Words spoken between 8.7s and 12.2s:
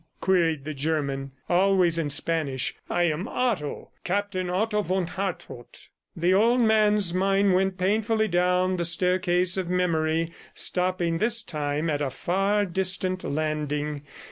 the staircase of memory, stopping this time at a